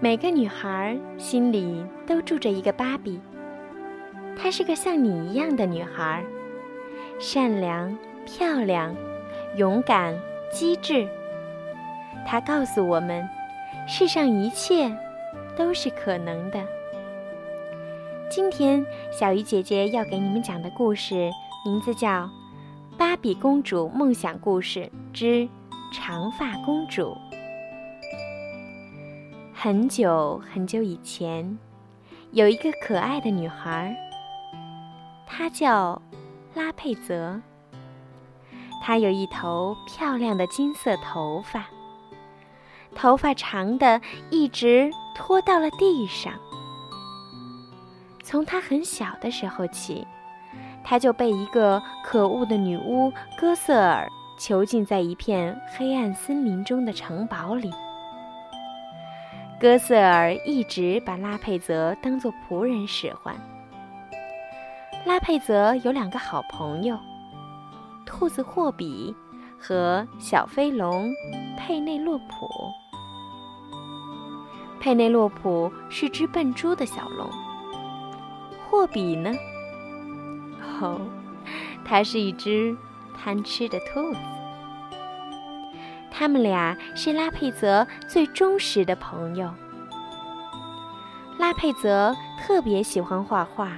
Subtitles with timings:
[0.00, 3.20] 每个女孩心里都住着一个芭比，
[4.36, 6.24] 她是个像你一样的女孩，
[7.18, 8.94] 善良、漂亮、
[9.56, 10.16] 勇敢、
[10.52, 11.08] 机智。
[12.24, 13.28] 她告诉我们，
[13.88, 14.88] 世上一切
[15.56, 16.64] 都是可能的。
[18.30, 21.28] 今天，小鱼姐姐要给你们讲的故事
[21.64, 22.08] 名字叫
[22.96, 25.48] 《芭比公主梦想故事之
[25.92, 27.02] 长发公主》。
[29.60, 31.58] 很久很久以前，
[32.30, 33.92] 有一个可爱的女孩，
[35.26, 36.00] 她叫
[36.54, 37.40] 拉佩泽。
[38.80, 41.66] 她有一头漂亮的金色头发，
[42.94, 46.32] 头发长的一直拖到了地上。
[48.22, 50.06] 从她很小的时候起，
[50.84, 57.68] 她就被一个可恶的女巫戈瑟尔囚禁在一片黑暗森林中的城堡里。
[59.60, 63.34] 戈瑟尔一直把拉佩泽当作仆人使唤。
[65.04, 66.96] 拉佩泽有两个好朋友，
[68.06, 69.12] 兔子霍比
[69.58, 71.12] 和小飞龙
[71.58, 72.48] 佩内洛普。
[74.78, 77.28] 佩内洛普是只笨猪的小龙，
[78.70, 79.32] 霍比呢？
[80.80, 81.00] 哦，
[81.84, 82.76] 它是一只
[83.16, 84.18] 贪吃的兔子。
[86.18, 89.54] 他们俩是拉佩泽最忠实的朋友。
[91.38, 93.70] 拉佩泽特别喜欢画画，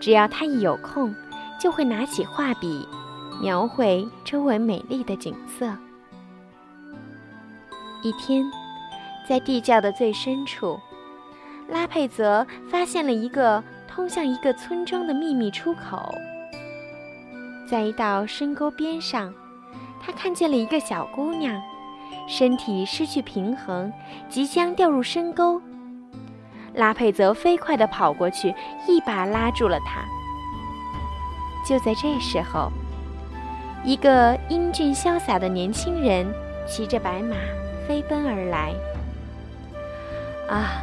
[0.00, 1.14] 只要他一有空，
[1.60, 2.84] 就会拿起画笔，
[3.40, 5.72] 描绘周围美丽的景色。
[8.02, 8.44] 一天，
[9.28, 10.76] 在地窖的最深处，
[11.68, 16.12] 拉佩泽发现了一个通向一个村庄的秘密出口。
[17.70, 19.32] 在一道深沟边上。
[20.08, 21.60] 他看见了一个小姑娘，
[22.26, 23.92] 身体失去平衡，
[24.30, 25.60] 即将掉入深沟。
[26.72, 28.54] 拉佩泽飞快地跑过去，
[28.86, 30.00] 一把拉住了她。
[31.66, 32.72] 就在这时候，
[33.84, 36.26] 一个英俊潇洒的年轻人
[36.66, 37.36] 骑着白马
[37.86, 38.72] 飞奔而来。
[40.48, 40.80] 啊，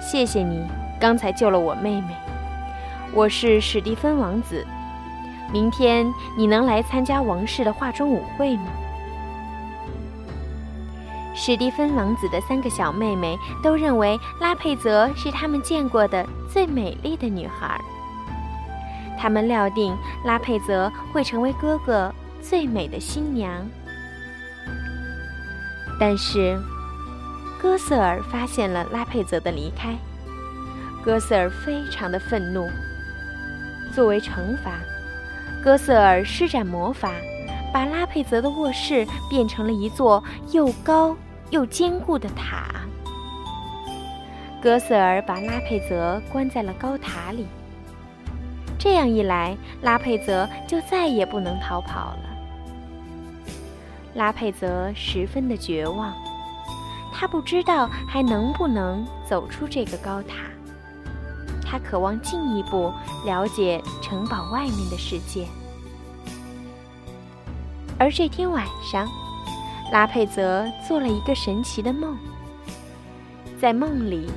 [0.00, 0.64] 谢谢你
[1.00, 2.14] 刚才救了我妹妹。
[3.12, 4.64] 我是史蒂芬王子。
[5.52, 8.66] 明天你能来参加王室的化妆舞会吗？
[11.34, 17.80] 史蒂芬王子的三个小妹妹都认为拉佩泽是他们见过的最美丽的女孩。
[19.18, 23.50] 他们料定拉佩泽会成为哥哥最美的新娘。
[26.00, 26.58] 但是，
[27.60, 29.96] 哥瑟尔发现了拉佩泽的离开，
[31.04, 32.68] 哥瑟尔非常的愤怒。
[33.94, 34.72] 作为惩罚。
[35.62, 37.12] 戈瑟尔施展魔法，
[37.72, 41.16] 把拉佩泽的卧室变成了一座又高
[41.50, 42.66] 又坚固的塔。
[44.60, 47.46] 戈瑟尔把拉佩泽关在了高塔里。
[48.76, 52.24] 这样一来，拉佩泽就再也不能逃跑了。
[54.14, 56.12] 拉佩泽十分的绝望，
[57.14, 60.51] 他不知道还能不能走出这个高塔。
[61.72, 62.92] 他渴望进一步
[63.24, 65.46] 了解城堡外面的世界，
[67.98, 69.08] 而这天晚上，
[69.90, 72.14] 拉佩泽做了一个神奇的梦。
[73.58, 74.28] 在梦里，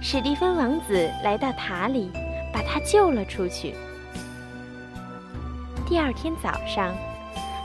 [0.00, 2.10] 史蒂芬王子来到塔里，
[2.50, 3.74] 把他救了出去。
[5.86, 6.94] 第二天早上，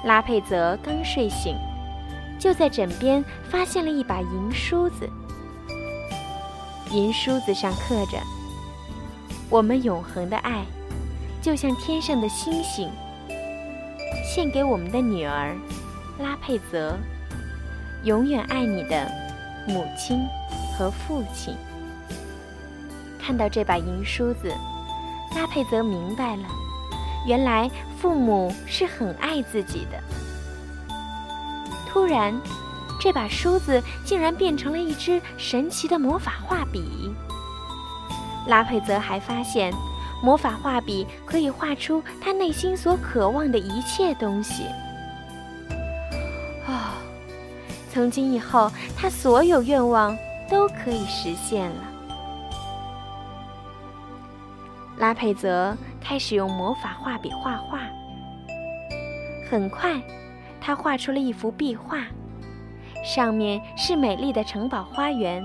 [0.03, 1.55] 拉佩泽刚睡醒，
[2.37, 5.09] 就在枕边发现了一把银梳子，
[6.91, 8.19] 银梳子上刻着。
[9.49, 10.65] 我们永恒的爱，
[11.41, 12.89] 就像天上的星星，
[14.23, 15.55] 献给我们的女儿
[16.19, 16.97] 拉佩泽，
[18.03, 19.09] 永远爱你的
[19.67, 20.19] 母亲
[20.75, 21.55] 和父亲。
[23.19, 24.51] 看到这把银梳子，
[25.35, 26.43] 拉佩泽明白了，
[27.27, 27.69] 原来
[27.99, 29.99] 父母是很爱自己的。
[31.87, 32.33] 突然，
[32.99, 37.13] 这把梳子竟然变成了一支神奇的魔法画笔。
[38.47, 39.73] 拉佩泽还发现，
[40.23, 44.65] 魔法画笔可以画出他内心所渴望的一切东西。
[46.67, 46.93] 哦，
[47.91, 50.15] 从今以后，他所有愿望
[50.49, 51.83] 都可以实现了。
[54.97, 57.79] 拉佩泽开始用魔法画笔画画，
[59.49, 60.01] 很快，
[60.61, 61.99] 他画出了一幅壁画，
[63.03, 65.43] 上面是美丽的城堡花园。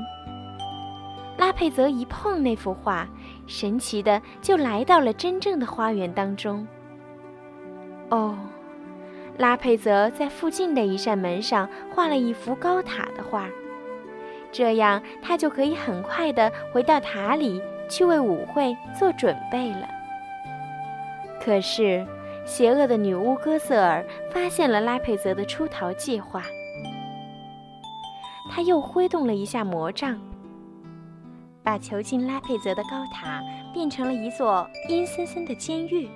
[1.61, 3.07] 佩泽一碰那幅画，
[3.47, 6.67] 神奇的就来到了真正的花园当中。
[8.09, 8.35] 哦，
[9.37, 13.47] 拉佩泽在附近的一扇门上画了一幅高塔的画，
[14.51, 17.61] 这样他就可以很快的回到塔里
[17.91, 19.87] 去为舞会做准备了。
[21.45, 22.07] 可是，
[22.47, 26.43] 邪恶的女巫戈瑟尔发现了拉佩泽的出逃计划，
[28.51, 30.19] 他又挥动了一下魔杖，
[31.63, 33.43] 把囚禁拉佩泽的高塔
[33.73, 36.09] 变成了一座阴森森的监狱。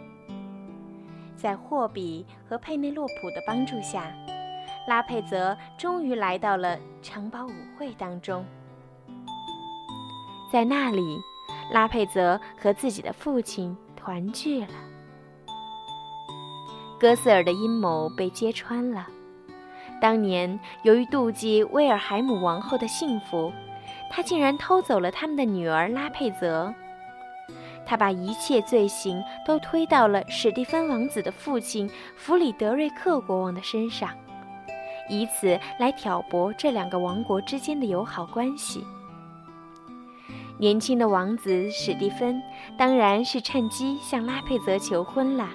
[1.36, 4.12] 在霍比和佩内洛普的帮助下。
[4.86, 8.44] 拉佩泽终于来到了城堡舞会当中，
[10.52, 11.18] 在那里，
[11.72, 14.74] 拉佩泽和自己的父亲团聚了。
[17.00, 19.06] 戈瑟尔的阴谋被揭穿了。
[20.02, 23.50] 当年由于妒忌威尔海姆王后的幸福，
[24.10, 26.72] 他竟然偷走了他们的女儿拉佩泽。
[27.86, 34.10] 他把一切罪行都推到了史蒂芬王子的父亲弗里德瑞克国王的身上。
[35.10, 38.82] 以此来挑拨这两个王国之间的友好关系。
[40.56, 42.40] 年轻的王子史蒂芬
[42.78, 45.50] 当然是趁机向拉佩泽求婚了，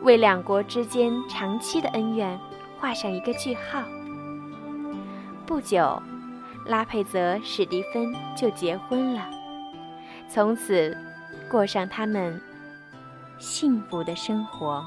[0.00, 2.40] 为两国之间长期的恩怨
[2.78, 3.82] 画上一个句号。
[5.44, 6.00] 不久，
[6.68, 9.26] 拉佩泽史蒂芬就结婚了，
[10.28, 10.94] 从此
[11.50, 12.38] 过上他们
[13.38, 14.84] 幸福的生活。